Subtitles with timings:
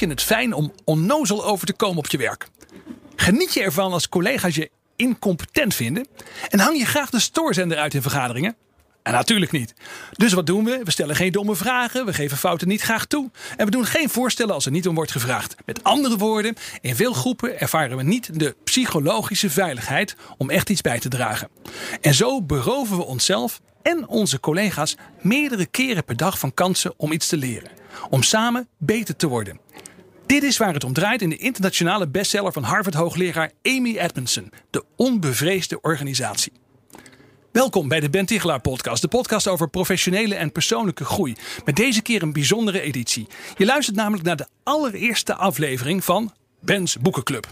[0.00, 2.48] Je het fijn om onnozel over te komen op je werk?
[3.16, 6.06] Geniet je ervan als collega's je incompetent vinden?
[6.48, 8.56] En hang je graag de stoorzender uit in vergaderingen?
[9.02, 9.74] En natuurlijk niet.
[10.12, 10.80] Dus wat doen we?
[10.84, 13.30] We stellen geen domme vragen, we geven fouten niet graag toe.
[13.56, 15.54] En we doen geen voorstellen als er niet om wordt gevraagd.
[15.66, 20.80] Met andere woorden, in veel groepen ervaren we niet de psychologische veiligheid om echt iets
[20.80, 21.48] bij te dragen.
[22.00, 27.12] En zo beroven we onszelf en onze collega's meerdere keren per dag van kansen om
[27.12, 27.70] iets te leren.
[28.10, 29.60] Om samen beter te worden.
[30.30, 34.84] Dit is waar het om draait in de internationale bestseller van Harvard-hoogleraar Amy Edmondson, De
[34.96, 36.52] Onbevreesde Organisatie.
[37.52, 41.36] Welkom bij de Ben Tichelaar podcast, de podcast over professionele en persoonlijke groei.
[41.64, 43.26] Met deze keer een bijzondere editie.
[43.56, 47.46] Je luistert namelijk naar de allereerste aflevering van Ben's Boekenclub.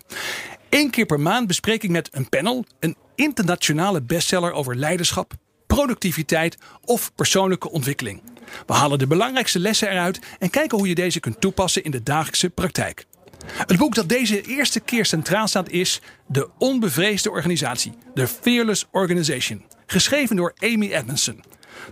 [0.69, 5.33] Eén keer per maand bespreek ik met een panel een internationale bestseller over leiderschap,
[5.67, 8.23] productiviteit of persoonlijke ontwikkeling.
[8.67, 12.03] We halen de belangrijkste lessen eruit en kijken hoe je deze kunt toepassen in de
[12.03, 13.07] dagelijkse praktijk.
[13.47, 19.65] Het boek dat deze eerste keer centraal staat is De Onbevreesde Organisatie, The Fearless Organization,
[19.87, 21.43] geschreven door Amy Edmondson.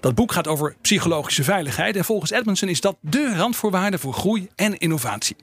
[0.01, 4.49] Dat boek gaat over psychologische veiligheid en volgens Edmondson is dat de randvoorwaarde voor groei
[4.55, 5.37] en innovatie.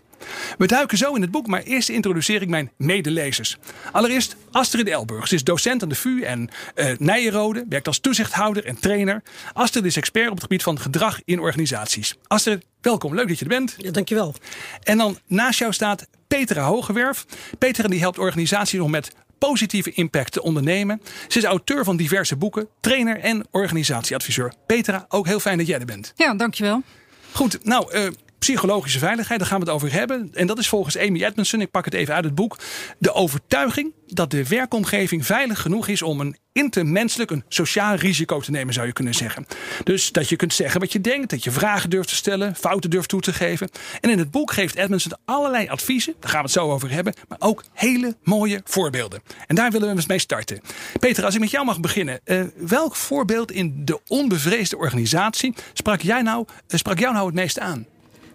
[0.58, 3.58] We duiken zo in het boek, maar eerst introduceer ik mijn medelezers.
[3.92, 5.28] Allereerst Astrid Elburg.
[5.28, 9.24] Ze is docent aan de VU en uh, Nijenrode, werkt als toezichthouder en trainer.
[9.54, 12.16] Astrid is expert op het gebied van gedrag in organisaties.
[12.28, 13.16] Astrid, welkom.
[13.16, 13.76] Leuk dat je er bent.
[13.78, 14.36] Ja, dankjewel.
[14.84, 17.26] En dan naast jou staat Petra Hogewerf.
[17.60, 21.02] Petra die helpt organisaties om met positieve impact te ondernemen.
[21.28, 24.54] Ze is auteur van diverse boeken, trainer en organisatieadviseur.
[24.66, 26.14] Petra, ook heel fijn dat jij er bent.
[26.16, 26.82] Ja, dankjewel.
[27.32, 28.08] Goed, nou, uh,
[28.44, 30.30] psychologische veiligheid, daar gaan we het over hebben.
[30.34, 32.58] En dat is volgens Amy Edmondson, ik pak het even uit het boek,
[32.98, 38.52] de overtuiging dat de werkomgeving veilig genoeg is om een intermenselijk, een sociaal risico te
[38.52, 39.46] nemen, zou je kunnen zeggen.
[39.84, 42.90] Dus dat je kunt zeggen wat je denkt, dat je vragen durft te stellen, fouten
[42.90, 43.70] durft toe te geven.
[44.02, 47.14] En in het boek geeft Edmondson allerlei adviezen, daar gaan we het zo over hebben,
[47.28, 49.22] maar ook hele mooie voorbeelden.
[49.48, 50.62] En daar willen we eens mee starten.
[51.00, 56.02] Peter, als ik met jou mag beginnen, uh, welk voorbeeld in de onbevreesde organisatie sprak,
[56.02, 57.88] jij nou, uh, sprak jou nou het meest aan?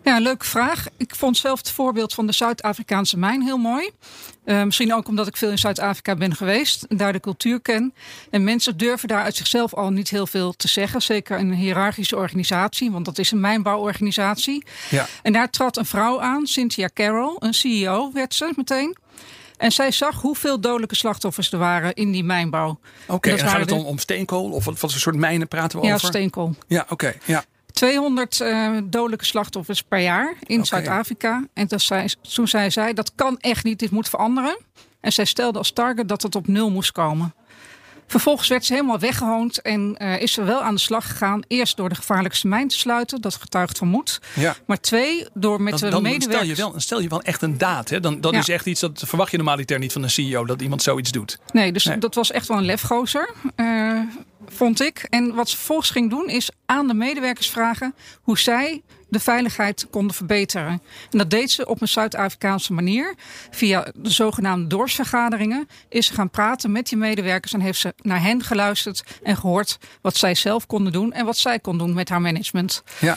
[0.04, 0.86] Ja, leuke vraag.
[0.96, 3.90] Ik vond zelf het voorbeeld van de Zuid-Afrikaanse mijn heel mooi.
[4.44, 7.94] Uh, misschien ook omdat ik veel in Zuid-Afrika ben geweest en daar de cultuur ken.
[8.30, 11.02] En mensen durven daar uit zichzelf al niet heel veel te zeggen.
[11.02, 14.64] Zeker in een hiërarchische organisatie, want dat is een mijnbouworganisatie.
[14.90, 15.06] Ja.
[15.22, 18.96] En daar trad een vrouw aan, Cynthia Carroll, een CEO werd ze meteen.
[19.56, 22.68] En zij zag hoeveel dodelijke slachtoffers er waren in die mijnbouw.
[22.68, 24.50] Oké, okay, en, en gaat het om, om steenkool?
[24.50, 26.06] Of wat, wat voor soort mijnen praten we ja, over?
[26.06, 26.54] Ja, steenkool.
[26.66, 27.14] Ja, oké.
[27.24, 27.44] ja.
[27.78, 30.64] 200 uh, dodelijke slachtoffers per jaar in okay.
[30.64, 31.46] Zuid-Afrika.
[31.54, 34.58] En dat zei, toen zei zij, dat kan echt niet, dit moet veranderen.
[35.00, 37.34] En zij stelde als target dat het op nul moest komen.
[38.06, 41.42] Vervolgens werd ze helemaal weggehoond en uh, is ze wel aan de slag gegaan.
[41.48, 44.20] Eerst door de gevaarlijkste mijn te sluiten, dat getuigt van moed.
[44.34, 44.56] Ja.
[44.66, 46.52] Maar twee, door met dan, de medewerkers...
[46.52, 47.88] Stel je, wel, stel je wel echt een daad.
[47.88, 48.00] Hè?
[48.00, 48.38] Dan, dat ja.
[48.38, 51.38] is echt iets, dat verwacht je normaliter niet van een CEO, dat iemand zoiets doet.
[51.52, 51.98] Nee, dus nee.
[51.98, 53.30] dat was echt wel een lefgozer.
[53.56, 54.00] Uh,
[54.48, 55.06] vond ik.
[55.10, 59.86] En wat ze vervolgens ging doen, is aan de medewerkers vragen hoe zij de veiligheid
[59.90, 60.82] konden verbeteren.
[61.10, 63.14] En dat deed ze op een Zuid-Afrikaanse manier.
[63.50, 68.22] Via de zogenaamde doorsvergaderingen is ze gaan praten met die medewerkers en heeft ze naar
[68.22, 72.08] hen geluisterd en gehoord wat zij zelf konden doen en wat zij kon doen met
[72.08, 72.82] haar management.
[73.00, 73.16] Ja.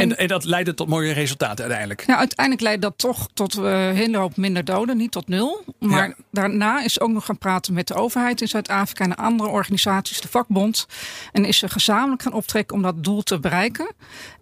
[0.00, 2.04] En, en, dat leidde tot mooie resultaten uiteindelijk?
[2.06, 5.64] Ja, uiteindelijk leidde dat toch tot uh, een hele hoop minder doden, niet tot nul.
[5.78, 6.14] Maar ja.
[6.30, 10.28] daarna is ook nog gaan praten met de overheid in Zuid-Afrika en andere organisaties, de
[10.28, 10.86] vakbond.
[11.32, 13.92] En is ze gezamenlijk gaan optrekken om dat doel te bereiken.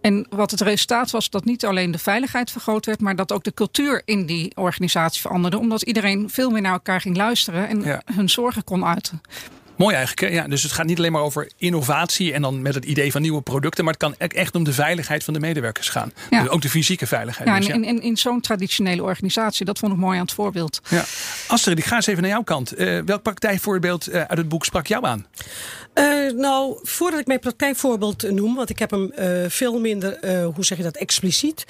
[0.01, 3.43] En wat het resultaat was, dat niet alleen de veiligheid vergroot werd, maar dat ook
[3.43, 5.59] de cultuur in die organisatie veranderde.
[5.59, 8.01] Omdat iedereen veel meer naar elkaar ging luisteren en ja.
[8.05, 9.21] hun zorgen kon uiten.
[9.79, 10.33] Mooi eigenlijk.
[10.33, 13.21] Ja, dus het gaat niet alleen maar over innovatie en dan met het idee van
[13.21, 13.83] nieuwe producten.
[13.83, 16.13] Maar het kan echt om de veiligheid van de medewerkers gaan.
[16.29, 16.41] Ja.
[16.41, 17.49] Dus ook de fysieke veiligheid.
[17.49, 20.79] Ja, dus, en in, in zo'n traditionele organisatie, dat vond ik mooi aan het voorbeeld.
[20.89, 21.03] Ja.
[21.47, 22.79] Astrid, ik ga eens even naar jouw kant.
[22.79, 25.25] Uh, welk praktijkvoorbeeld uh, uit het boek sprak jou aan?
[25.95, 29.11] Uh, nou, voordat ik mijn praktijkvoorbeeld noem, want ik heb hem
[29.47, 30.17] veel minder,
[30.55, 31.65] hoe zeg je dat, expliciet.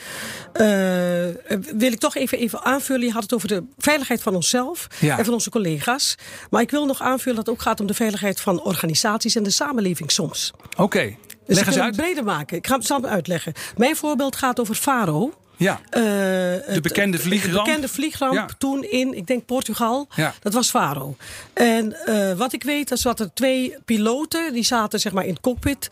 [1.78, 3.06] wil ik toch even, even aanvullen.
[3.06, 5.18] Je had het over de veiligheid van onszelf ja.
[5.18, 6.16] en van onze collega's.
[6.50, 9.44] Maar ik wil nog aanvullen dat het ook gaat om de veiligheid van organisaties en
[9.44, 10.54] de samenleving soms.
[10.72, 11.18] Oké, okay.
[11.46, 11.96] dus leg eens uit.
[11.96, 12.58] het breder maken.
[12.58, 13.54] Ik ga het samen uitleggen.
[13.78, 15.34] Mijn voorbeeld gaat over Faro.
[15.58, 15.80] Ja.
[15.90, 17.56] Eh, de bekende vliegramp.
[17.56, 18.48] De bekende vliegramp Ja.
[18.58, 20.08] toen in, ik denk Portugal.
[20.16, 20.34] Ja.
[20.42, 21.16] Dat was Faro.
[21.54, 25.34] En eh, wat ik weet, is dat er twee piloten, die zaten zeg maar in
[25.34, 25.88] het cockpit.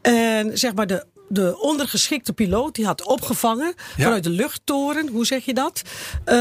[0.00, 4.02] En zeg maar de, de ondergeschikte piloot, die had opgevangen Ja.
[4.04, 5.82] vanuit de luchttoren, hoe zeg je dat?
[6.24, 6.36] Eh,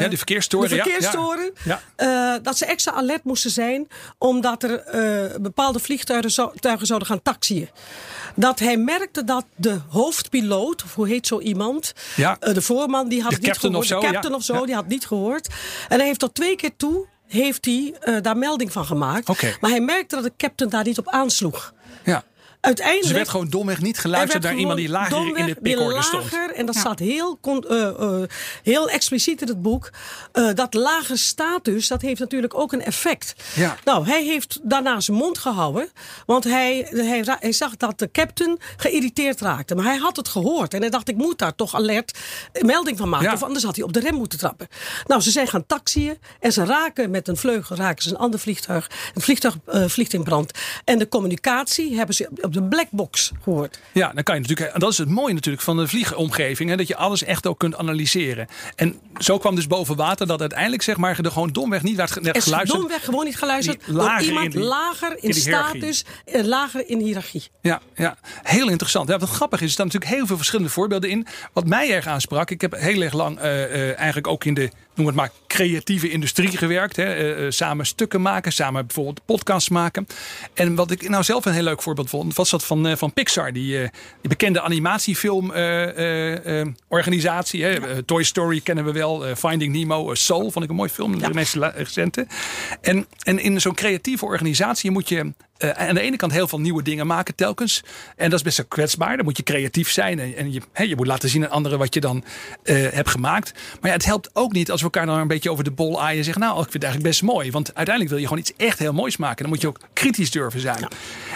[0.00, 0.68] Ja, de verkeerstoren.
[0.68, 1.52] de verkeerstoren.
[1.64, 1.80] Ja.
[1.96, 3.88] eh, dat ze extra alert moesten zijn,
[4.18, 7.68] omdat er eh, bepaalde vliegtuigen zo- tuigen zouden gaan taxiën.
[8.34, 12.36] Dat hij merkte dat de hoofdpiloot, of hoe heet zo iemand, Ja.
[12.40, 13.76] de voorman, die had De niet gehoord.
[13.76, 15.48] of zo, de captain of zo, die had niet gehoord.
[15.88, 19.28] En hij heeft tot twee keer toe heeft hij, daar melding van gemaakt.
[19.60, 21.72] Maar hij merkte dat de captain daar niet op aansloeg.
[22.04, 22.24] ja.
[22.60, 23.08] Uiteindelijk.
[23.08, 26.02] Er werd gewoon domweg niet Er geluisterd naar iemand die lager in de pickorde die
[26.02, 26.22] stond.
[26.22, 26.80] lager, En dat Ja.
[26.80, 28.22] staat heel, eh, eh,
[28.62, 29.90] heel expliciet in het boek.
[30.32, 33.34] eh, dat lage status, dat heeft natuurlijk ook een effect.
[33.54, 33.76] Ja.
[33.84, 35.90] Nou, hij heeft daarna zijn mond gehouden.
[36.26, 39.74] Want hij, hij, hij zag dat de captain geïrriteerd raakte.
[39.74, 40.74] Maar hij had het gehoord.
[40.74, 42.18] En hij dacht, ik moet daar toch alert
[42.52, 43.26] een melding van maken.
[43.26, 43.32] Ja.
[43.34, 44.68] Of anders had hij op de rem moeten trappen.
[45.06, 46.18] Nou, ze zijn gaan taxiën.
[46.40, 48.90] En ze raken met een vleugel raken ze een ander vliegtuig.
[49.14, 50.50] Het vliegtuig vliegt in brand.
[50.84, 53.80] En de communicatie hebben ze op de blackbox gehoord.
[53.92, 54.74] Ja, dan kan je natuurlijk.
[54.74, 56.70] En dat is het mooie natuurlijk van de vliegomgeving.
[56.70, 58.46] Hè, dat je alles echt ook kunt analyseren.
[58.76, 62.16] En zo kwam dus boven water dat uiteindelijk zeg maar er gewoon domweg niet werd,
[62.26, 62.80] Er is geluisterd.
[62.80, 65.92] domweg gewoon niet geluisterd door lager iemand in die- lager in, in die hiërarchie.
[65.92, 66.04] status,
[66.34, 67.42] en lager in hiërarchie.
[67.62, 69.08] Ja, ja, heel interessant.
[69.08, 71.26] Ja, wat grappig is, er staan natuurlijk heel veel verschillende voorbeelden in.
[71.52, 74.70] Wat mij erg aansprak, ik heb heel erg lang eh, eh, eigenlijk ook in de,
[75.00, 76.96] noem het maar, creatieve industrie gewerkt.
[76.96, 77.04] Hè.
[77.04, 80.06] Eh, eh, samen stukken maken, samen bijvoorbeeld podcasts maken.
[80.54, 83.12] En wat ik nou zelf een heel leuk voorbeeld vond, was dat van, eh, van
[83.12, 83.52] Pixar.
[83.52, 83.78] Die,
[84.20, 85.52] die bekende animatiefilm
[86.88, 87.64] organisatie.
[87.64, 87.70] Hè.
[87.70, 89.36] Eh, Toy Story kennen we wel.
[89.36, 91.18] Finding Nemo, Soul vond ik een mooi film.
[91.18, 92.26] De meest recente.
[92.80, 96.60] En, en in zo'n creatieve organisatie moet je eh, aan de ene kant heel veel
[96.60, 97.82] nieuwe dingen maken telkens.
[98.16, 99.16] En dat is best wel kwetsbaar.
[99.16, 100.18] Dan moet je creatief zijn.
[100.18, 102.24] En, en je, hè, je moet laten zien aan anderen wat je dan
[102.62, 103.52] eh, hebt gemaakt.
[103.80, 106.02] Maar ja, het helpt ook niet als we elkaar dan een beetje over de bol
[106.02, 106.18] aaien.
[106.18, 107.50] En zeggen, nou, ik vind het eigenlijk best mooi.
[107.50, 109.42] Want uiteindelijk wil je gewoon iets echt heel moois maken.
[109.42, 110.82] Dan moet je ook kritisch durven zijn.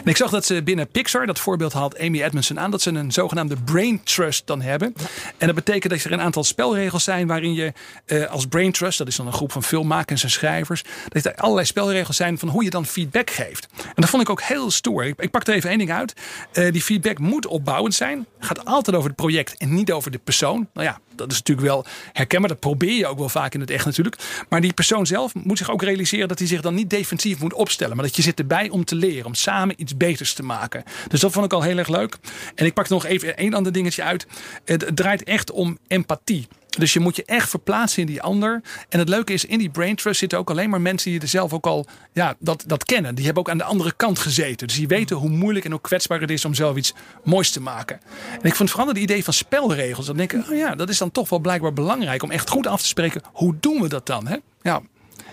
[0.05, 2.91] En ik zag dat ze binnen Pixar, dat voorbeeld haalt Amy Edmondson aan, dat ze
[2.91, 4.94] een zogenaamde brain trust dan hebben.
[5.38, 7.73] En dat betekent dat er een aantal spelregels zijn waarin je
[8.05, 11.35] eh, als brain trust, dat is dan een groep van filmmakers en schrijvers, dat er
[11.35, 13.67] allerlei spelregels zijn van hoe je dan feedback geeft.
[13.77, 15.05] En dat vond ik ook heel stoer.
[15.05, 16.14] Ik, ik pak er even één ding uit.
[16.52, 18.26] Eh, die feedback moet opbouwend zijn.
[18.44, 20.69] Gaat altijd over het project en niet over de persoon.
[20.73, 22.49] Nou ja, dat is natuurlijk wel herkenbaar.
[22.49, 24.17] Dat probeer je ook wel vaak in het echt natuurlijk.
[24.49, 27.55] Maar die persoon zelf moet zich ook realiseren dat hij zich dan niet defensief moet
[27.55, 27.96] opstellen.
[27.96, 29.26] Maar dat je zit erbij om te leren.
[29.26, 30.85] Om samen iets beters te maken.
[31.08, 32.17] Dus dat vond ik al heel erg leuk.
[32.55, 34.26] En ik pak nog even één ander dingetje uit.
[34.64, 36.46] Het, het draait echt om empathie.
[36.79, 38.62] Dus je moet je echt verplaatsen in die ander.
[38.88, 41.29] En het leuke is, in die brain trust zitten ook alleen maar mensen die er
[41.29, 43.14] zelf ook al ja, dat, dat kennen.
[43.14, 44.67] Die hebben ook aan de andere kant gezeten.
[44.67, 46.94] Dus die weten hoe moeilijk en hoe kwetsbaar het is om zelf iets
[47.25, 48.00] moois te maken.
[48.42, 50.06] En ik vond vooral het idee van spelregels.
[50.06, 52.66] Dan denk ik, oh ja, dat is dan toch wel blijkbaar belangrijk om echt goed
[52.66, 53.22] af te spreken.
[53.32, 54.26] Hoe doen we dat dan?
[54.26, 54.36] Hè?
[54.62, 54.82] Ja.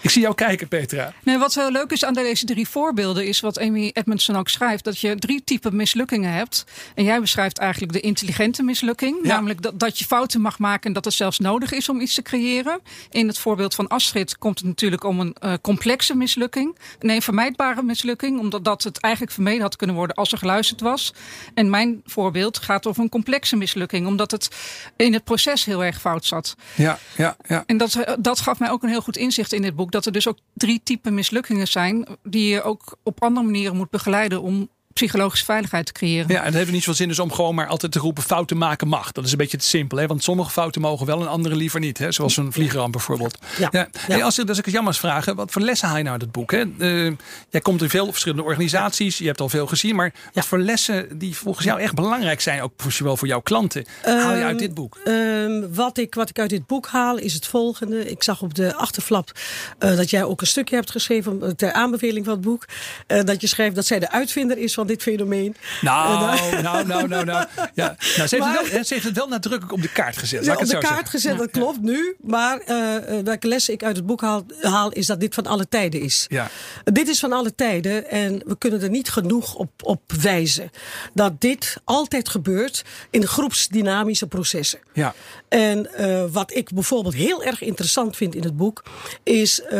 [0.01, 1.13] Ik zie jou kijken, Petra.
[1.23, 4.83] Nee, wat heel leuk is aan deze drie voorbeelden is wat Amy Edmondson ook schrijft:
[4.83, 6.65] dat je drie typen mislukkingen hebt.
[6.95, 9.27] En jij beschrijft eigenlijk de intelligente mislukking, Ja.
[9.33, 12.13] namelijk dat, dat je fouten mag maken en dat het zelfs nodig is om iets
[12.15, 12.79] te creëren.
[13.09, 17.83] In het voorbeeld van Astrid komt het natuurlijk om een eh, complexe mislukking, een vermijdbare
[17.83, 21.13] mislukking, omdat dat het eigenlijk vermeden had kunnen worden als er geluisterd was.
[21.53, 24.47] En mijn voorbeeld gaat over een complexe mislukking, omdat het
[24.95, 26.55] in het proces heel erg fout zat.
[26.75, 27.63] Ja, ja, ja.
[27.65, 29.90] En dat, eh, dat gaf mij ook een heel goed inzicht in dit boek.
[29.91, 32.07] Dat er dus ook drie typen mislukkingen zijn.
[32.23, 34.41] die je ook op andere manieren moet begeleiden.
[34.41, 34.69] om
[35.01, 36.31] psychologische veiligheid te creëren.
[36.31, 38.57] Ja, en het heeft niet zoveel zin dus om gewoon maar altijd te roepen fouten
[38.57, 39.11] maken mag.
[39.11, 39.97] Dat is een beetje te simpel.
[39.97, 40.07] Hè?
[40.07, 41.97] Want sommige fouten mogen wel en andere liever niet.
[41.97, 42.11] Hè?
[42.11, 43.37] Zoals een vliegramp bijvoorbeeld.
[43.57, 43.69] Ja.
[43.71, 43.79] Ja.
[43.91, 44.13] Ja.
[44.13, 46.21] Hey, als, ik, als ik het jammer vragen, wat voor lessen haal je nou uit
[46.21, 46.51] het boek?
[46.51, 46.63] Hè?
[46.79, 47.11] Eh,
[47.49, 49.17] jij komt in veel verschillende organisaties.
[49.17, 49.95] Je hebt al veel gezien.
[49.95, 52.61] Maar wat voor lessen die volgens jou echt belangrijk zijn.
[52.61, 53.85] Ook voor, zowel voor jouw klanten.
[54.03, 54.99] haal je uit dit boek?
[55.03, 58.09] Ehm, wat, ik, wat ik uit dit boek haal is het volgende.
[58.09, 59.31] Ik zag op de achterflap
[59.77, 62.65] eh, dat jij ook een stukje hebt geschreven eh, ter aanbeveling van het boek.
[63.07, 65.55] Eh, dat je schrijft dat zij de uitvinder is van dit fenomeen.
[65.81, 66.19] Nou,
[66.61, 67.45] nou, nou, nou, nou.
[67.73, 67.95] Ja.
[68.17, 70.45] nou ze, heeft Maar- het wel, ze heeft het wel nadrukkelijk op de kaart gezet.
[70.45, 71.07] Ja, op de kaart zeggen.
[71.07, 72.15] gezet, dat klopt nu.
[72.21, 75.45] Maar eh, eh, welke les ik uit het boek haal, haal, is dat dit van
[75.45, 76.25] alle tijden is.
[76.27, 76.49] Ja.
[76.83, 80.69] Dit is van alle tijden en we kunnen er niet genoeg op, op wijzen.
[81.13, 84.79] Dat dit altijd gebeurt in groepsdynamische processen.
[84.93, 85.13] Ja.
[85.49, 88.83] En eh, wat ik bijvoorbeeld heel erg interessant vind in het boek,
[89.23, 89.79] is eh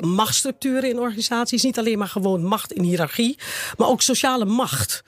[0.00, 1.62] machtsstructuren in organisaties.
[1.62, 3.38] Niet alleen maar gewoon macht in hiërarchie,
[3.76, 5.02] maar ook sociale macht.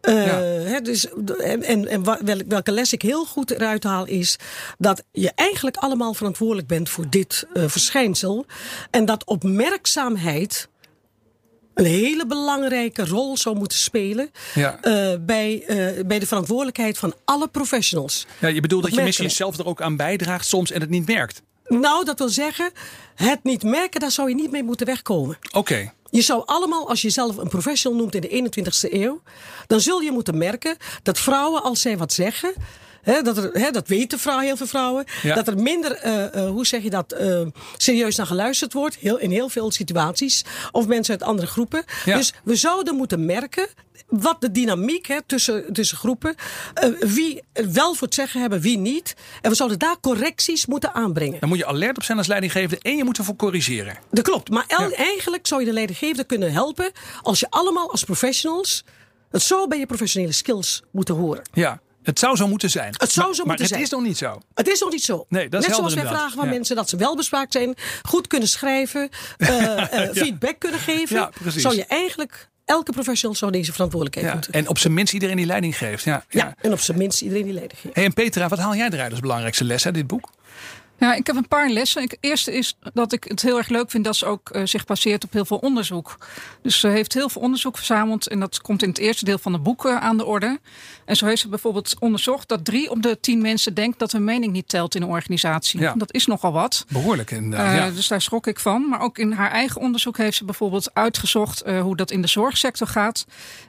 [0.00, 0.80] Eh, Ja.
[0.80, 1.08] dus,
[1.38, 2.04] en en, en
[2.48, 4.36] welke les ik heel goed eruit haal is
[4.78, 8.46] dat je eigenlijk allemaal verantwoordelijk bent voor dit eh, verschijnsel.
[8.90, 10.68] En dat opmerkzaamheid
[11.74, 14.78] een hele belangrijke rol zou moeten spelen Ja.
[14.82, 15.64] eh, bij,
[16.06, 18.26] bij de verantwoordelijkheid van alle professionals.
[18.40, 21.06] Ja, je bedoelt dat je misschien zelf er ook aan bijdraagt soms en het niet
[21.06, 21.42] merkt.
[21.68, 22.70] Nou, dat wil zeggen,
[23.14, 25.38] het niet merken, daar zou je niet mee moeten wegkomen.
[25.52, 25.92] Oké.
[26.10, 29.20] Je zou allemaal, als je jezelf een professional noemt in de 21ste eeuw,
[29.66, 32.54] dan zul je moeten merken dat vrouwen, als zij wat zeggen.
[33.06, 35.04] Hè, dat, er, hè, dat weten vrouwen, heel veel vrouwen.
[35.22, 35.34] Ja.
[35.34, 37.40] Dat er minder, eh, eh, hoe zeg je dat, eh,
[37.76, 38.96] serieus naar geluisterd wordt.
[38.96, 40.44] Heel, in heel veel situaties.
[40.72, 41.84] Of mensen uit andere groepen.
[42.04, 42.16] Ja.
[42.16, 43.66] Dus we zouden moeten merken
[44.06, 46.34] wat de dynamiek hè, tussen, tussen groepen.
[46.74, 49.14] eh, wie wel voor het zeggen hebben, wie niet.
[49.42, 51.40] En we zouden daar correcties moeten aanbrengen.
[51.40, 53.98] Dan moet je alert op zijn als leidinggevende en je moet ervoor corrigeren.
[54.10, 54.50] Dat klopt.
[54.50, 54.90] Maar Ja.
[54.90, 56.90] eigenlijk zou je de leidinggevende kunnen helpen
[57.22, 58.84] als je allemaal als professionals
[59.30, 61.42] het zo bij je professionele skills moeten horen.
[61.52, 62.94] Ja, het zou zo moeten zijn.
[62.96, 63.80] Het zou maar, zo maar moeten zijn.
[63.80, 64.40] het is nog niet zo.
[64.54, 65.26] Het is nog niet zo.
[65.28, 66.50] Nee, dat is Net zoals wij vragen van Ja.
[66.50, 71.16] mensen dat ze wel bespraakt zijn, goed kunnen schrijven, eh, eh, feedback kunnen geven.
[71.16, 71.62] Ja, precies.
[71.62, 74.34] zou je eigenlijk, elke professional zou deze verantwoordelijkheid Ja.
[74.34, 74.52] moeten.
[74.52, 76.04] En op zijn minst iedereen die leiding geeft.
[76.04, 76.44] Ja, ja.
[76.44, 76.54] ja.
[76.60, 77.94] en op zijn minst iedereen die leiding geeft.
[77.94, 80.30] Hey, en Petra, wat haal jij eruit als belangrijkste les uit dit boek?
[80.98, 82.02] Ja, ik heb een paar lessen.
[82.02, 84.84] Het eerste is dat ik het heel erg leuk vind dat ze ook eh, zich
[84.84, 86.18] baseert op heel veel onderzoek.
[86.62, 89.52] Dus ze heeft heel veel onderzoek verzameld en dat komt in het eerste deel van
[89.52, 90.60] het boek eh, aan de orde.
[91.04, 94.24] En zo heeft ze bijvoorbeeld onderzocht dat drie op de tien mensen denkt dat hun
[94.24, 95.80] mening niet telt in een organisatie.
[95.80, 95.94] Ja.
[95.96, 96.84] Dat is nogal wat.
[96.88, 97.66] Behoorlijk inderdaad.
[97.68, 97.90] Eh, ja.
[97.90, 98.88] Dus daar schrok ik van.
[98.88, 102.28] Maar ook in haar eigen onderzoek heeft ze bijvoorbeeld uitgezocht eh, hoe dat in de
[102.28, 103.26] zorgsector gaat.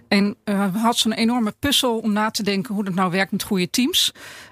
[0.07, 3.31] En eh, had ze een enorme puzzel om na te denken hoe dat nou werkt
[3.31, 4.11] met goede teams.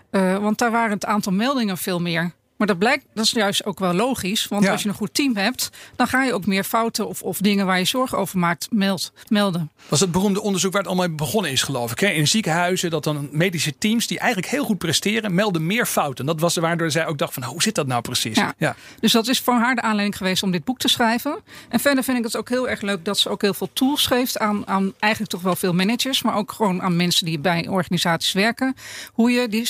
[0.09, 2.31] Eh, want daar waren het aantal meldingen veel meer.
[2.65, 4.47] Maar dat blijkt, dat is juist ook wel logisch.
[4.47, 4.71] Want Ja.
[4.71, 7.65] als je een goed team hebt, dan ga je ook meer fouten of, of dingen
[7.65, 9.71] waar je zorgen over maakt meld, melden.
[9.87, 11.99] was het beroemde onderzoek waar het allemaal mee begonnen is, geloof ik.
[11.99, 12.07] Hè?
[12.07, 16.25] In ziekenhuizen, dat dan medische teams die eigenlijk heel goed presteren, melden meer fouten.
[16.25, 18.37] Dat was waardoor zij ook dacht van, hoe zit dat nou precies?
[18.37, 18.53] Ja.
[18.57, 18.75] ja.
[18.99, 21.39] Dus dat is voor haar de aanleiding geweest om dit boek te schrijven.
[21.69, 24.05] En verder vind ik het ook heel erg leuk dat ze ook heel veel tools
[24.05, 27.67] geeft aan, aan eigenlijk toch wel veel managers, maar ook gewoon aan mensen die bij
[27.67, 28.75] organisaties werken.
[29.13, 29.67] Hoe je die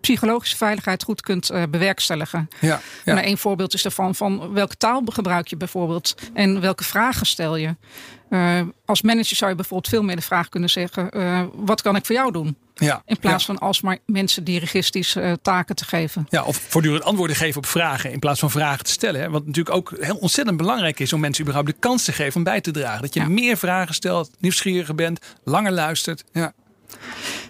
[0.00, 2.15] psychologische veiligheid goed kunt eh, bewerkstelligen.
[2.16, 3.14] Ja, ja.
[3.14, 7.56] Nou, een voorbeeld is daarvan van welke taal gebruik je bijvoorbeeld en welke vragen stel
[7.56, 7.76] je.
[8.30, 11.96] Eh, als manager zou je bijvoorbeeld veel meer de vraag kunnen zeggen: eh, wat kan
[11.96, 12.56] ik voor jou doen?
[12.74, 13.02] ja.
[13.06, 13.54] In plaats ja.
[13.54, 16.26] van alsmaar mensen dirigistische eh, taken te geven.
[16.30, 19.20] Ja, of voortdurend antwoorden geven op vragen in plaats van vragen te stellen.
[19.20, 19.30] Hè?
[19.30, 22.42] Wat natuurlijk ook heel ontzettend belangrijk is om mensen überhaupt de kans te geven om
[22.42, 23.02] bij te dragen.
[23.02, 23.28] Dat je Ja.
[23.28, 26.24] meer vragen stelt, nieuwsgieriger bent, langer luistert.
[26.32, 26.52] Ja.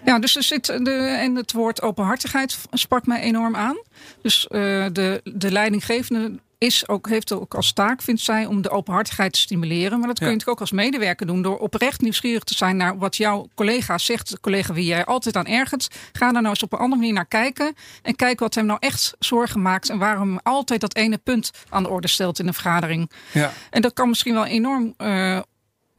[0.05, 3.77] Ja, dus er zit de, en het woord openhartigheid sprak mij enorm aan.
[4.21, 8.69] Dus eh, de, de leidinggevende is ook, heeft ook als taak, vindt zij, om de
[8.69, 9.99] openhartigheid te stimuleren.
[9.99, 10.37] Maar dat kun je Ja.
[10.37, 14.29] natuurlijk ook als medewerker doen door oprecht nieuwsgierig te zijn naar wat jouw collega zegt.
[14.29, 15.87] De collega wie jij altijd aan ergert.
[16.11, 17.73] Ga daar nou eens op een andere manier naar kijken.
[18.01, 19.89] En kijk wat hem nou echt zorgen maakt.
[19.89, 23.11] En waarom altijd dat ene punt aan de orde stelt in een vergadering.
[23.31, 23.51] Ja.
[23.69, 25.39] En dat kan misschien wel enorm eh,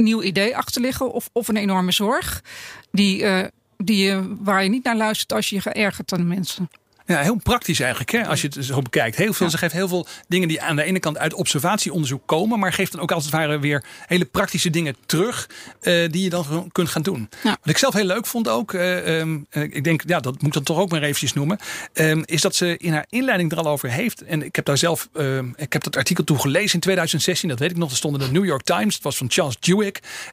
[0.02, 1.12] nieuw idee achter liggen.
[1.12, 2.42] Of, of een enorme zorg.
[2.92, 3.44] Die, eh,
[3.76, 6.70] die, je- waar je niet naar luistert als je je geërgert aan mensen.
[7.08, 9.16] Ja, heel praktisch eigenlijk, hè, als je het zo bekijkt.
[9.16, 12.58] Heel veel, Ze geeft heel veel dingen die aan de ene kant uit observatieonderzoek komen,
[12.58, 15.48] maar geeft dan ook als het ware weer hele praktische dingen terug
[15.80, 17.28] eh, die je dan kunt gaan doen.
[17.42, 17.50] Ja.
[17.50, 20.46] Wat ik zelf heel leuk vond ook, eh, ehm, eh, ik denk, ja, dat moet
[20.46, 21.58] ik dan toch ook maar eventjes noemen,
[21.92, 24.22] ehm, is dat ze in haar inleiding er al over heeft.
[24.22, 27.58] En ik heb daar zelf, ehm, ik heb dat artikel toe gelezen in 2016, dat
[27.58, 27.88] weet ik nog.
[27.88, 28.94] Dat stond in de New York Times.
[28.94, 29.56] Het was van Charles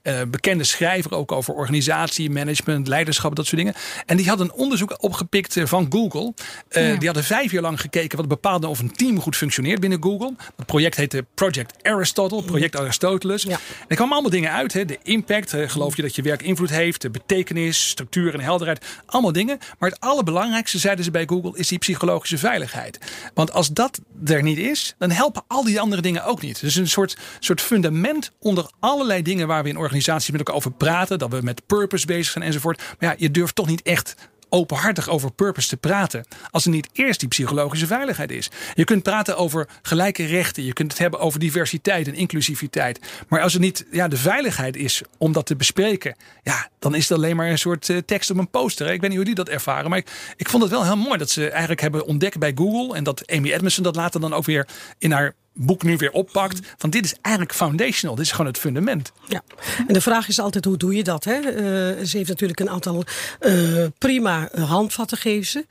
[0.02, 3.74] eh, bekende schrijver ook over organisatie, management, leiderschap, dat soort dingen.
[4.06, 6.34] En die had een onderzoek opgepikt van Google.
[6.70, 6.96] Eh, Ja.
[6.96, 10.34] Die hadden vijf jaar lang gekeken wat bepaalde of een team goed functioneert binnen Google.
[10.56, 13.44] Dat project heette Project Aristotle, Project Aristoteles.
[13.44, 13.50] Ja.
[13.52, 13.58] En
[13.88, 14.74] er kwamen allemaal dingen uit.
[14.74, 14.86] Hè.
[14.86, 18.86] De impact, geloof je dat je werk invloed heeft, de betekenis, structuur en helderheid.
[19.06, 19.58] Allemaal dingen.
[19.80, 23.00] Maar het allerbelangrijkste, zeiden ze bij Google, is die psychologische veiligheid.
[23.34, 26.60] Want als dat er niet is, dan helpen al die andere dingen ook niet.
[26.62, 30.72] Dus een soort, soort fundament onder allerlei dingen waar we in organisaties met elkaar over
[30.72, 31.20] praten.
[31.20, 32.78] Dat we met purpose bezig zijn enzovoort.
[33.00, 34.16] Maar ja, je durft toch niet echt
[34.56, 36.26] openhartig over purpose te praten.
[36.52, 38.50] Als er niet eerst die psychologische veiligheid is.
[38.74, 40.64] Je kunt praten over gelijke rechten.
[40.64, 43.00] Je kunt het hebben over diversiteit en inclusiviteit.
[43.28, 46.16] Maar als er niet ja, de veiligheid is om dat te bespreken.
[46.44, 48.92] Ja, dan is het alleen maar een soort eh, tekst op een poster.
[48.92, 49.90] Ik weet niet hoe die dat ervaren.
[49.90, 52.96] Maar ik, ik vond het wel heel mooi dat ze eigenlijk hebben ontdekt bij Google.
[52.96, 56.60] En dat Amy Edmondson dat later dan ook weer in haar boek nu weer oppakt.
[56.78, 58.16] Van dit is eigenlijk foundational.
[58.16, 59.12] Dit is gewoon het fundament.
[59.28, 59.42] Ja,
[59.88, 61.24] en de vraag is altijd hoe doe je dat?
[61.24, 61.34] Hè?
[61.34, 63.04] Eh, ze heeft natuurlijk een aantal
[63.40, 65.66] eh, prima eh, handvatten gegeven.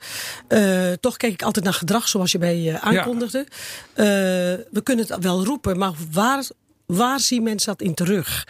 [0.47, 0.97] ze.
[0.99, 3.47] Toch kijk ik altijd naar gedrag zoals je bij je aankondigde.
[4.71, 6.43] We kunnen het wel roepen, maar waar
[6.85, 8.47] waar zien mensen dat in terug?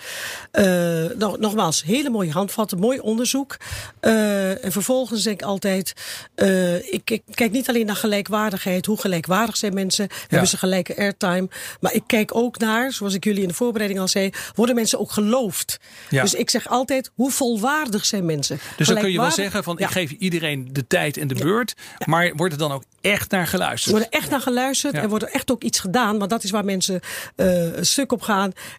[0.54, 3.58] Uh, nog, nogmaals, hele mooie handvatten, mooi onderzoek.
[4.02, 5.94] Uh, en vervolgens denk ik altijd,
[6.36, 10.16] uh, ik, ik, kijk niet alleen naar gelijkwaardigheid, hoe gelijkwaardig zijn mensen, ja.
[10.28, 11.48] hebben ze gelijke airtime,
[11.80, 15.00] maar ik kijk ook naar, zoals ik jullie in de voorbereiding al zei, worden mensen
[15.00, 15.80] ook geloofd?
[16.10, 16.22] Ja.
[16.22, 18.60] Dus ik zeg altijd, hoe volwaardig zijn mensen?
[18.78, 21.74] Dus dan kun je wel zeggen van, ik geef iedereen de tijd en de beurt,
[22.06, 23.94] maar wordt er dan ook echt naar geluisterd?
[23.94, 26.44] Er wordt er echt naar geluisterd en wordt er echt ook iets gedaan, want dat
[26.44, 27.00] is waar mensen
[27.36, 28.22] een stuk op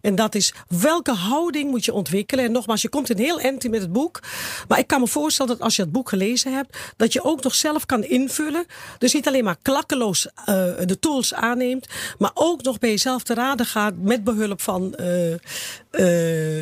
[0.00, 2.44] En dat is welke houding moet je ontwikkelen.
[2.44, 4.20] En nogmaals, je komt een heel eind met het boek.
[4.68, 7.42] Maar ik kan me voorstellen dat als je het boek gelezen hebt, dat je ook
[7.42, 8.66] nog zelf kan invullen.
[8.98, 10.44] Dus niet alleen maar klakkeloos uh,
[10.84, 11.86] de tools aanneemt,
[12.18, 15.38] maar ook nog bij jezelf te raden gaat met behulp van uh, uh,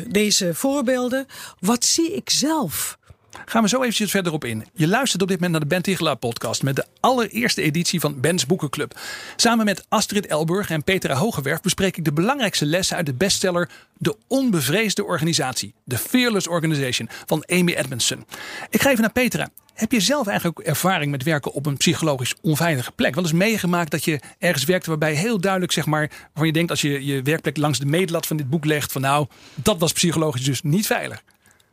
[0.07, 1.25] deze voorbeelden.
[1.59, 2.97] Wat zie ik zelf?
[3.45, 4.65] Gaan we zo eventjes verder op in.
[4.73, 8.19] Je luistert op dit moment naar de Ben Tigelaar podcast met de allereerste editie van
[8.19, 8.99] Ben's Boekenclub.
[9.35, 13.69] Samen met Astrid Elburg en Petra Hogewerf bespreek ik de belangrijkste lessen uit de bestseller
[13.97, 18.25] De Onbevreesde Organisatie, The Fearless Organization van Amy Edmondson.
[18.69, 19.49] Ik ga even naar Petra.
[19.73, 23.15] Heb je zelf eigenlijk ervaring met werken op een psychologisch onveilige plek?
[23.15, 26.71] Wel eens meegemaakt dat je ergens werkte waarbij heel duidelijk, zeg maar, waarvan je denkt
[26.71, 29.91] als je je werkplek langs de meetlat van dit boek legt, van nou, dat was
[29.91, 31.23] psychologisch dus niet veilig.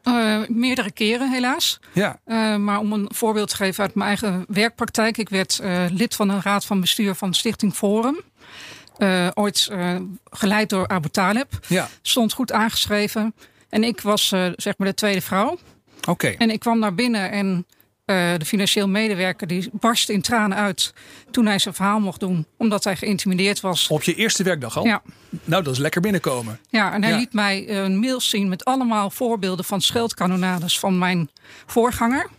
[0.09, 1.81] Uh, meerdere keren helaas.
[1.93, 2.21] Ja.
[2.27, 5.19] Uh, maar om een voorbeeld te geven uit mijn eigen werkpraktijk.
[5.19, 8.21] Ik werd uh, lid van de raad van bestuur van Stichting Forum.
[9.35, 9.71] ooit
[10.31, 11.59] geleid door Abu Talib.
[11.69, 11.89] Ja.
[12.03, 13.35] Stond goed aangeschreven.
[13.69, 15.59] En ik was zeg maar de tweede vrouw.
[15.99, 16.11] Oké.
[16.11, 16.35] Okay.
[16.39, 17.67] En ik kwam naar binnen en
[18.07, 20.93] uh, de financieel medewerker die barstte in tranen uit
[21.31, 23.89] toen hij zijn verhaal mocht doen, omdat hij geïntimideerd was.
[23.89, 24.85] Op je eerste werkdag al?
[24.85, 25.03] Ja.
[25.45, 26.59] Nou, dat is lekker binnenkomen.
[26.69, 27.19] Ja, en hij ja.
[27.19, 31.31] liet mij een mail zien met allemaal voorbeelden van scheldkanonades van mijn
[31.67, 32.31] voorganger.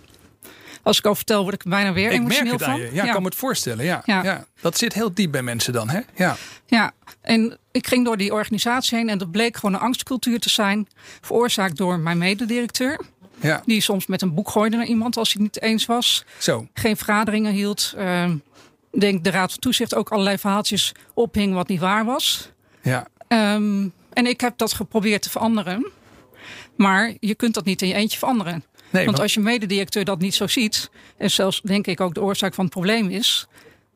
[0.83, 2.73] Als ik over vertel, word ik bijna weer ik emotioneel merk het van.
[2.73, 2.85] Aan je.
[2.85, 3.85] Ja, ja, ik kan me het voorstellen.
[3.85, 4.01] Ja.
[4.05, 4.23] Ja.
[4.23, 4.45] ja.
[4.61, 5.99] Dat zit heel diep bij mensen dan, hè?
[6.15, 6.35] Ja.
[6.65, 6.91] ja,
[7.21, 10.87] en ik ging door die organisatie heen en dat bleek gewoon een angstcultuur te zijn,
[11.21, 12.99] veroorzaakt door mijn mededirecteur.
[13.43, 13.61] Ja.
[13.65, 16.25] Die soms met een boek gooide naar iemand als hij het niet eens was.
[16.37, 16.67] Zo.
[16.73, 17.93] Geen vergaderingen hield.
[17.97, 18.31] Uh,
[18.91, 22.51] denk de Raad van Toezicht ook allerlei verhaaltjes ophing wat niet waar was.
[22.81, 23.07] Ja.
[23.27, 25.91] Um, en ik heb dat geprobeerd te veranderen.
[26.75, 28.63] Maar je kunt dat niet in je eentje veranderen.
[28.89, 32.21] Nee, Want als je mededirecteur dat niet zo ziet, en zelfs denk ik ook de
[32.21, 33.47] oorzaak van het probleem is,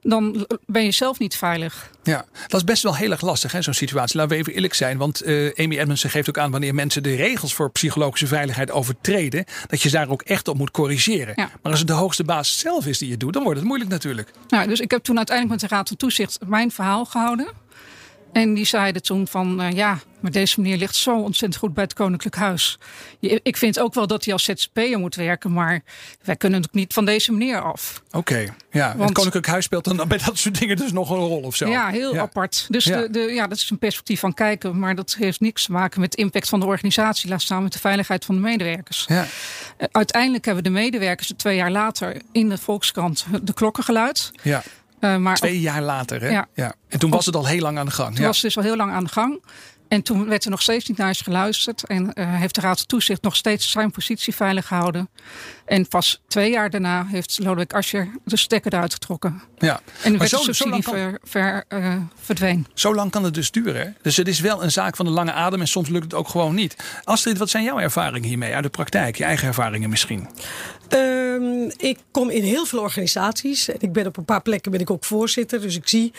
[0.09, 1.89] dan ben je zelf niet veilig.
[2.03, 4.17] Ja, dat is best wel heel erg lastig, zo'n situatie.
[4.17, 4.97] Laten we even eerlijk zijn.
[4.97, 9.45] Want uh, Amy Edmondson geeft ook aan wanneer mensen de regels voor psychologische veiligheid overtreden,
[9.67, 11.33] dat je daar ook echt op moet corrigeren.
[11.35, 11.49] Ja.
[11.61, 13.91] Maar als het de hoogste baas zelf is die het doet, dan wordt het moeilijk
[13.91, 14.31] natuurlijk.
[14.47, 17.47] Nou, dus ik heb toen uiteindelijk met de Raad van Toezicht mijn verhaal gehouden.
[18.33, 21.83] En die zeiden toen van uh, ja, maar deze meneer ligt zo ontzettend goed bij
[21.83, 22.79] het Koninklijk Huis.
[23.19, 25.81] Je, ik vind ook wel dat hij als ZZP'er moet werken, maar
[26.23, 28.01] wij kunnen ook niet van deze meneer af.
[28.07, 28.87] Oké, okay, ja.
[28.87, 31.55] Want, het Koninklijk Huis speelt dan bij dat soort dingen dus nog een rol of
[31.55, 31.69] zo.
[31.69, 32.21] Ja, heel ja.
[32.21, 32.65] apart.
[32.69, 33.01] Dus ja.
[33.01, 36.01] De, de, ja, dat is een perspectief van kijken, maar dat heeft niks te maken
[36.01, 39.05] met de impact van de organisatie, laat staan met de veiligheid van de medewerkers.
[39.07, 39.21] Ja.
[39.23, 44.31] Uh, uiteindelijk hebben de medewerkers twee jaar later in de Volkskrant de klokken geluid.
[44.43, 44.63] Ja.
[44.99, 46.29] Uh, maar Twee jaar later, hè?
[46.29, 46.47] Ja.
[46.53, 46.73] ja.
[46.87, 48.09] En toen was het al heel lang aan de gang.
[48.09, 48.27] Toen ja.
[48.27, 49.41] was het dus al heel lang aan de gang.
[49.87, 51.83] En toen werd er nog steeds niet naar eens geluisterd.
[51.83, 55.09] En uh, heeft de Raad van Toezicht nog steeds zijn positie veilig gehouden.
[55.65, 59.41] En pas twee jaar daarna heeft Lodewijk Asscher de stekker eruit getrokken.
[59.57, 59.79] Ja.
[60.03, 62.67] En de zo, subsidie zo ver, ver, uh, verdween.
[62.73, 63.81] Zo lang kan het dus duren.
[63.81, 63.89] Hè?
[64.01, 66.27] Dus het is wel een zaak van de lange adem en soms lukt het ook
[66.27, 66.75] gewoon niet.
[67.03, 69.17] Astrid, wat zijn jouw ervaringen hiermee uit de praktijk?
[69.17, 70.27] Je eigen ervaringen misschien?
[70.89, 73.67] Um, ik kom in heel veel organisaties.
[73.67, 75.61] En ik ben op een paar plekken ben ik ook voorzitter.
[75.61, 76.13] Dus ik zie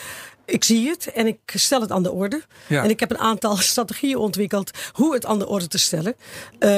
[0.48, 2.42] ik zie het en ik stel het aan de orde.
[2.66, 2.82] Ja.
[2.82, 6.14] En ik heb een aantal strategieën ontwikkeld hoe het aan de orde te stellen.
[6.58, 6.70] Uh,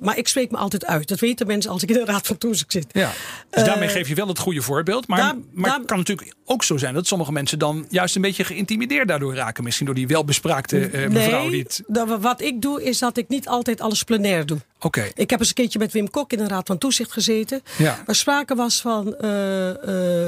[0.00, 1.08] maar ik spreek me altijd uit.
[1.08, 2.86] Dat weten mensen als ik in de raad van toezicht zit.
[2.92, 3.10] Ja.
[3.50, 5.06] Dus uh, daarmee geef je wel het goede voorbeeld.
[5.06, 8.22] Maar, daar, maar daar, kan natuurlijk ook zo zijn dat sommige mensen dan juist een
[8.22, 9.64] beetje geïntimideerd daardoor raken.
[9.64, 11.48] Misschien door die welbespraakte uh, mevrouw.
[11.48, 12.20] Nee, Die het...
[12.20, 14.58] wat ik doe is dat ik niet altijd alles plenair doe.
[14.76, 14.86] Oké.
[14.86, 15.12] Okay.
[15.14, 17.62] Ik heb eens een keertje met Wim Kok in een raad van toezicht gezeten.
[17.78, 18.02] Ja.
[18.06, 19.70] Waar sprake was van uh,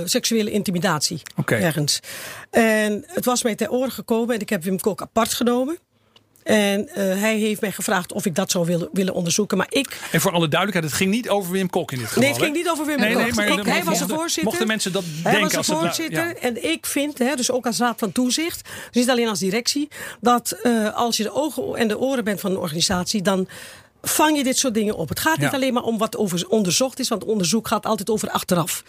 [0.05, 1.61] seksuele intimidatie okay.
[1.61, 2.01] ergens.
[2.51, 5.79] En het was mij ter oren gekomen en ik heb Wim Kok apart genomen.
[6.47, 9.57] En uh, hij heeft mij gevraagd of ik dat zou willen, willen onderzoeken.
[9.57, 9.99] Maar ik.
[10.13, 12.23] En voor alle duidelijkheid, het ging niet over Wim Kok in dit geval.
[12.23, 13.23] Nee, het ging niet over Wim nee, Kok.
[13.23, 14.45] Nee, maar ik, hij was de voorzitter.
[14.45, 16.27] Mochten mensen dat hij denken was de het voorzitter.
[16.27, 16.35] ja.
[16.35, 19.89] En ik vind, hè, dus ook als raad van toezicht, dus niet alleen als directie,
[20.21, 23.49] dat uh, als je de ogen en de oren bent van een organisatie, dan
[24.03, 25.09] vang je dit soort dingen op.
[25.09, 28.31] Het gaat niet alleen maar om wat over onderzocht is, want onderzoek gaat altijd over
[28.31, 28.83] achteraf.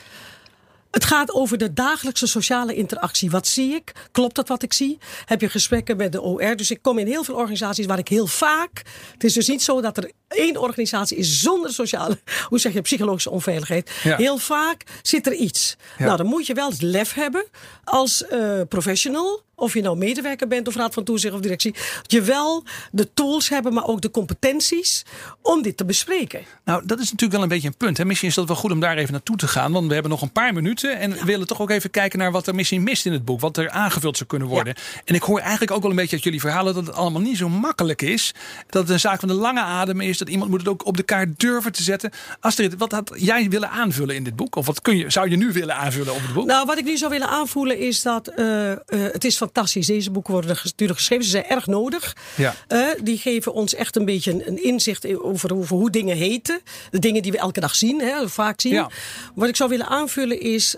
[0.98, 3.30] Het gaat over de dagelijkse sociale interactie.
[3.30, 3.92] Wat zie ik?
[4.12, 4.98] Klopt dat wat ik zie?
[5.26, 6.56] Heb je gesprekken met de OR?
[6.56, 8.82] Dus ik kom in heel veel organisaties waar ik heel vaak.
[9.14, 12.82] Het is dus niet zo dat er één organisatie is zonder sociale, hoe zeg je,
[12.82, 13.92] psychologische onveiligheid.
[14.04, 14.18] Ja.
[14.18, 15.76] Heel vaak zit er iets.
[15.98, 16.06] Ja.
[16.06, 17.46] Nou, dan moet je wel het lef hebben
[17.84, 22.12] als uh, professional of je nou medewerker bent of raad van toezicht of directie, dat
[22.12, 25.06] je wel de tools hebben, maar ook de competenties
[25.42, 26.46] om dit te bespreken.
[26.66, 27.98] Nou, dat is natuurlijk wel een beetje een punt.
[27.98, 28.06] Hè?
[28.06, 30.22] Misschien is dat wel goed om daar even naartoe te gaan, want we hebben nog
[30.22, 33.12] een paar minuten en willen toch ook even kijken naar wat er misschien mist in
[33.12, 34.76] het boek, wat er aangevuld zou kunnen worden.
[35.06, 37.38] En ik hoor eigenlijk ook wel een beetje uit jullie verhalen dat het allemaal niet
[37.38, 38.34] zo makkelijk is.
[38.70, 40.98] Dat het een zaak van de lange adem is, dat iemand moet het ook op
[40.98, 42.12] de kaart durven te zetten.
[42.40, 44.56] Astrid, wat had jij willen aanvullen in dit boek?
[44.56, 46.46] Of wat kun je, zou je nu willen aanvullen op het boek?
[46.46, 49.88] Nou, wat ik nu zou willen aanvoelen is dat uh, uh, het is fantastisch.
[49.88, 51.26] Deze boeken worden natuurlijk geschreven.
[51.26, 52.16] Ze zijn erg nodig.
[52.36, 52.56] Ja.
[52.68, 56.60] Uh, die geven ons echt een beetje een, een inzicht over, over, hoe dingen heten.
[56.92, 58.74] De dingen die we elke dag zien, hè, vaak zien.
[58.74, 58.90] Ja.
[59.36, 60.76] Wat ik zou willen aanvullen is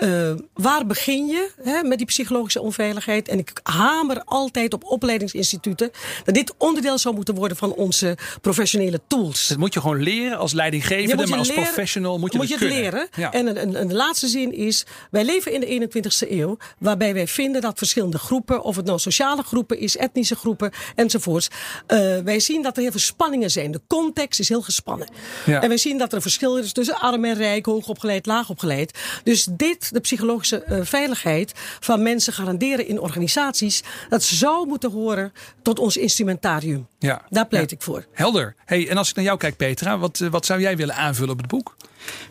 [0.00, 3.28] uh, waar begin je hè, met die psychologische onveiligheid?
[3.28, 5.90] En ik hamer altijd op opleidingsinstituten
[6.24, 9.48] dat dit onderdeel zou moeten worden van onze professionele tools.
[9.48, 12.62] Dat moet je gewoon leren als leidinggevende, maar als professional moet je, moet je het
[12.62, 12.82] kunnen.
[12.82, 13.08] leren.
[13.16, 13.32] Ja.
[13.32, 17.26] En, en, en de laatste zin is: wij leven in de 21ste eeuw, waarbij wij
[17.26, 21.48] vinden dat verschillende groepen, of het nou sociale groepen is, etnische groepen enzovoorts,
[21.88, 23.70] uh, wij zien dat er heel veel spanningen zijn.
[23.70, 25.08] De context is heel gespannen.
[25.46, 25.62] Ja.
[25.62, 28.98] En wij zien dat er een verschil is tussen arm en rijk, hoogopgeleid, laagopgeleid.
[29.24, 33.82] Dus dit de psychologische uh, veiligheid van mensen garanderen in organisaties.
[34.08, 36.86] Dat zou moeten horen tot ons instrumentarium.
[36.98, 37.22] Ja.
[37.30, 37.76] Daar pleit Ja.
[37.76, 38.06] ik voor.
[38.12, 38.54] Helder.
[38.64, 41.32] Hey, en als ik naar jou kijk, Petra, wat, uh, wat zou jij willen aanvullen
[41.32, 41.76] op het boek?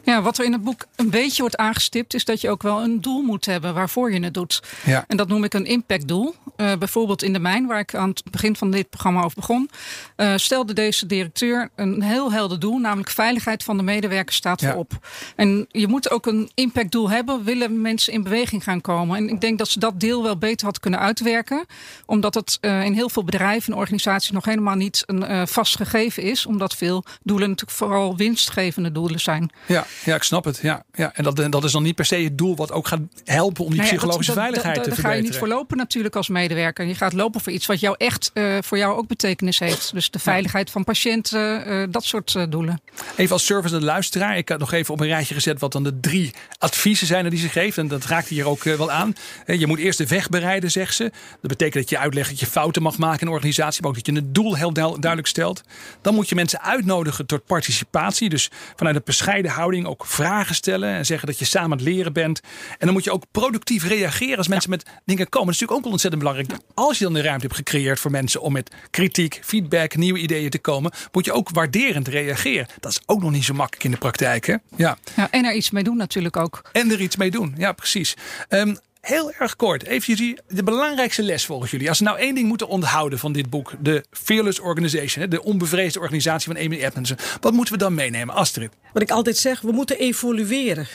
[0.04, 2.82] Ja, wat er in het boek een beetje wordt aangestipt, is dat je ook wel
[2.82, 4.64] een doel moet hebben waarvoor je het doet.
[4.86, 5.06] Ja.
[5.08, 6.36] En dat noem ik een impactdoel.
[6.58, 9.70] Uh, bijvoorbeeld in de mijn, waar ik aan het begin van dit programma over begon,
[10.18, 14.68] uh, stelde deze directeur een heel helder doel, namelijk veiligheid van de medewerkers staat Ja.
[14.68, 15.08] voorop.
[15.36, 19.18] En je moet ook een impactdoel hebben, willen mensen in beweging gaan komen.
[19.18, 21.66] En ik denk dat ze dat deel wel beter had kunnen uitwerken,
[22.06, 26.24] omdat het uh, in heel veel bedrijven en organisaties nog helemaal niet een vast gegeven
[26.24, 29.50] is, omdat veel doelen natuurlijk vooral winstgevende doelen zijn.
[29.66, 30.60] Ja, ja, ik snap het.
[30.62, 31.12] Ja, ja.
[31.14, 33.70] En dat, dat is dan niet per se het doel wat ook gaat helpen om
[33.70, 35.40] die Nou ja, psychologische dat- veiligheid dat- te Daar ga je verbeteren.
[35.42, 36.86] niet voor lopen natuurlijk als medewerker.
[36.86, 39.94] Je gaat lopen voor iets wat jou echt uh, voor jou ook betekenis heeft.
[39.94, 42.82] Dus de veiligheid van patiënten, uh, dat soort uh, doelen.
[43.16, 44.38] Even als service de luisteraar.
[44.38, 47.40] Ik had nog even op een rijtje gezet wat dan de drie adviezen zijn die
[47.40, 47.78] ze geeft.
[47.78, 49.14] En dat raakt hier ook wel aan.
[49.46, 51.04] Je moet eerst de weg bereiden, zegt ze.
[51.42, 53.82] Dat betekent dat je uitlegt dat je fouten mag maken in een organisatie.
[53.82, 55.62] Maar ook dat je een doel heel duidelijk stelt.
[56.02, 58.30] Dan moet je mensen uitnodigen tot participatie.
[58.30, 60.90] Dus vanuit een bescheiden houding ook vragen stellen.
[60.90, 62.42] En zeggen dat je samen aan het leren bent.
[62.70, 64.78] En dan moet je ook productief reageren als mensen ja.
[64.78, 65.48] met dingen komen.
[65.48, 66.62] Dat is natuurlijk ook ontzettend belangrijk.
[66.74, 70.50] Als je dan de ruimte hebt gecreëerd voor mensen om met kritiek, feedback, nieuwe ideeën
[70.50, 70.92] te komen.
[71.12, 72.68] Moet je ook waarderend reageren.
[72.80, 74.46] Dat is ook nog niet zo makkelijk in de praktijk.
[74.46, 74.56] Hè?
[74.76, 74.98] Ja.
[75.16, 76.62] ja en er iets mee doen natuurlijk ook.
[76.72, 77.54] En er iets mee doen.
[77.58, 78.16] Ja, precies.
[78.50, 81.90] Um, Heel erg kort, even jullie, de belangrijkste les volgens jullie.
[81.90, 86.00] Als ze nou één ding moeten onthouden van dit boek, de Fearless Organization, de onbevreesde
[86.00, 88.72] organisatie van Amy Edmondson, wat moeten we dan meenemen, Astrid?
[88.94, 90.88] Wat ik altijd zeg, we moeten evolueren.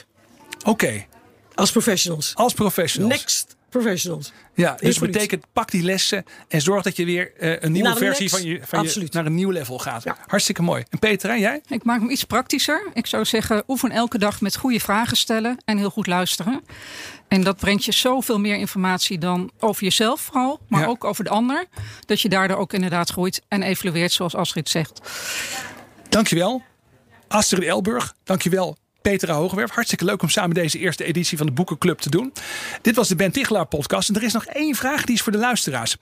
[0.59, 0.71] Oké.
[0.71, 1.09] Okay.
[1.55, 2.33] Als professionals.
[2.35, 3.15] Als professionals.
[3.15, 4.33] Next professionals.
[4.55, 7.97] Ja, dus dat betekent pak die lessen en zorg dat je weer uh, een nieuwe
[7.97, 10.03] versie next, van je, van je naar een nieuw level gaat.
[10.03, 10.17] Ja.
[10.27, 10.85] Hartstikke mooi.
[10.91, 11.61] En Petra, jij?
[11.69, 12.91] Ik maak hem iets praktischer.
[12.95, 16.61] Ik zou zeggen, oefen elke dag met goede vragen stellen en heel goed luisteren.
[17.29, 20.87] En dat brengt je zoveel meer informatie dan over jezelf vooral, maar ja.
[20.87, 21.67] ook over de ander.
[22.07, 25.01] Dat je daardoor ook inderdaad groeit en evolueert zoals Astrid zegt.
[26.09, 26.63] Dankjewel.
[27.29, 28.77] Astrid Elburg, dankjewel.
[29.03, 29.71] Petra Hogewerf.
[29.71, 32.33] Hartstikke leuk om samen deze eerste editie van de Boekenclub te doen.
[32.83, 34.09] Dit was de Ben Tichelaar podcast.
[34.09, 35.97] En er is nog één vraag die is voor de luisteraars.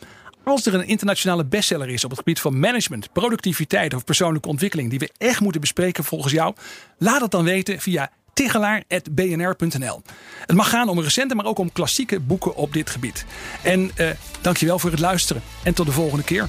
[0.45, 4.91] Als er een internationale bestseller is op het gebied van management, productiviteit of persoonlijke ontwikkeling
[4.91, 6.55] die we echt moeten bespreken volgens jou,
[6.99, 10.03] laat het dan weten via tigelaar.bnr.nl.
[10.47, 13.25] Het mag gaan om recente, maar ook om klassieke boeken op dit gebied.
[13.63, 14.11] En uh,
[14.41, 16.49] dankjewel voor het luisteren en tot de volgende keer.